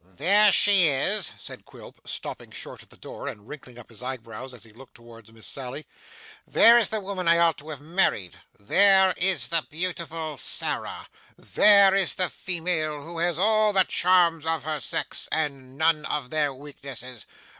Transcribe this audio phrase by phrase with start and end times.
[0.03, 4.51] 'There she is,' said Quilp, stopping short at the door, and wrinkling up his eyebrows
[4.51, 5.85] as he looked towards Miss Sally;
[6.47, 11.93] 'there is the woman I ought to have married there is the beautiful Sarah there
[11.93, 16.51] is the female who has all the charms of her sex and none of their
[16.51, 17.27] weaknesses.